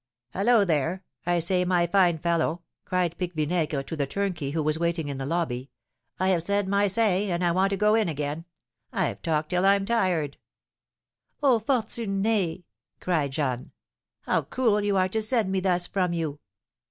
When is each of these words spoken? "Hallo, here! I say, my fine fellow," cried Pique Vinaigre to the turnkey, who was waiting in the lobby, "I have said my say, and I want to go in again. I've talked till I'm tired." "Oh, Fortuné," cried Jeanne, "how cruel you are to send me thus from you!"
"Hallo, 0.31 0.65
here! 0.65 1.03
I 1.27 1.37
say, 1.37 1.63
my 1.63 1.85
fine 1.85 2.17
fellow," 2.17 2.63
cried 2.85 3.15
Pique 3.19 3.35
Vinaigre 3.35 3.83
to 3.83 3.95
the 3.95 4.07
turnkey, 4.07 4.49
who 4.49 4.63
was 4.63 4.79
waiting 4.79 5.09
in 5.09 5.19
the 5.19 5.27
lobby, 5.27 5.69
"I 6.19 6.29
have 6.29 6.41
said 6.41 6.67
my 6.67 6.87
say, 6.87 7.29
and 7.29 7.43
I 7.43 7.51
want 7.51 7.69
to 7.69 7.77
go 7.77 7.93
in 7.93 8.09
again. 8.09 8.45
I've 8.91 9.21
talked 9.21 9.51
till 9.51 9.63
I'm 9.63 9.85
tired." 9.85 10.37
"Oh, 11.43 11.59
Fortuné," 11.59 12.63
cried 12.99 13.33
Jeanne, 13.33 13.73
"how 14.21 14.41
cruel 14.41 14.81
you 14.83 14.97
are 14.97 15.09
to 15.09 15.21
send 15.21 15.51
me 15.51 15.59
thus 15.59 15.85
from 15.85 16.13
you!" 16.13 16.39